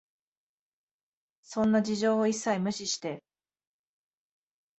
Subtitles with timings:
[1.43, 3.23] そんな事情を一切無視して、